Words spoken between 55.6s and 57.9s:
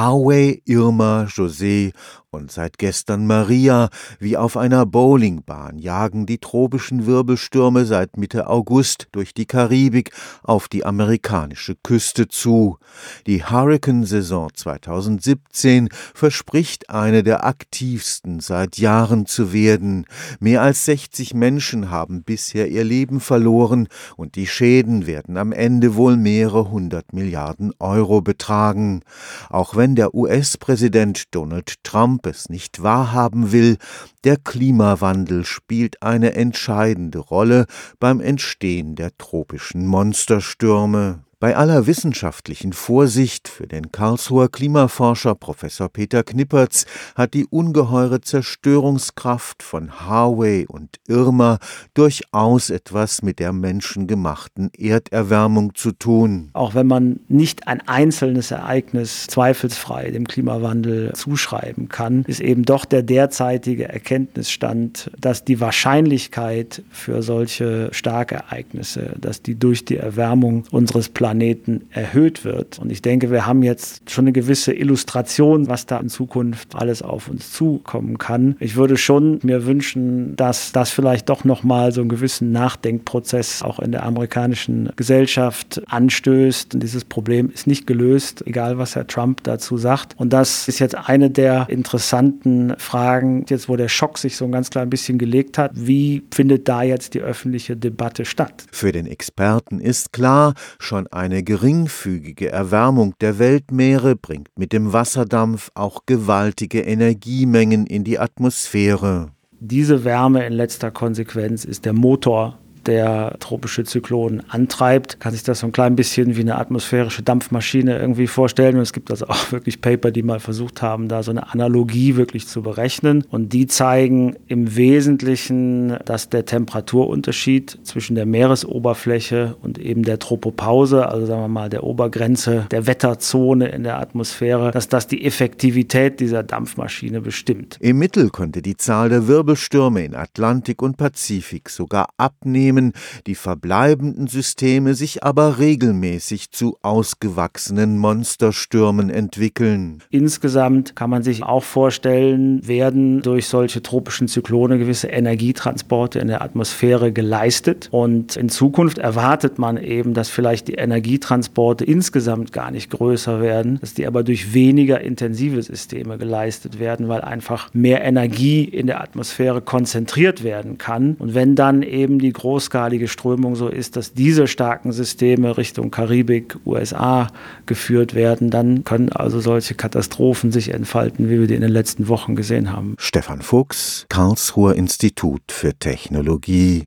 zu tun. Auch wenn man nicht ein